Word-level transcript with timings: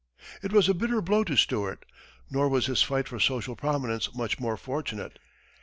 It 0.41 0.51
was 0.51 0.67
a 0.67 0.73
bitter 0.73 0.99
blow 0.99 1.23
to 1.25 1.35
Stewart, 1.35 1.85
nor 2.31 2.49
was 2.49 2.65
his 2.65 2.81
fight 2.81 3.07
for 3.07 3.19
social 3.19 3.55
prominence 3.55 4.15
much 4.15 4.39
more 4.39 4.57
fortunate. 4.57 5.19